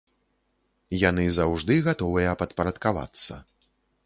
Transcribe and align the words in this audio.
Яны 1.09 1.25
заўжды 1.39 1.77
гатовыя 1.89 2.31
падпарадкавацца. 2.41 3.33